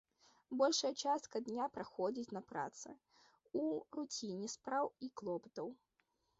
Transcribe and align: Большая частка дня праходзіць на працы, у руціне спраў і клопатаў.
Большая 0.61 0.89
частка 1.07 1.41
дня 1.49 1.67
праходзіць 1.75 2.33
на 2.39 2.43
працы, 2.53 2.87
у 3.63 3.69
руціне 4.01 4.53
спраў 4.57 4.93
і 5.09 5.15
клопатаў. 5.23 5.67